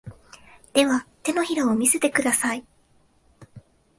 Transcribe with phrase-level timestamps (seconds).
[0.73, 2.65] では、手のひらを見せてください。